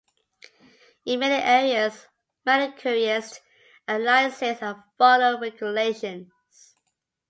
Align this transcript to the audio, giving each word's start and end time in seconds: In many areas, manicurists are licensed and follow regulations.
In 1.05 1.19
many 1.19 1.35
areas, 1.43 2.07
manicurists 2.43 3.39
are 3.87 3.99
licensed 3.99 4.63
and 4.63 4.77
follow 4.97 5.39
regulations. 5.39 6.73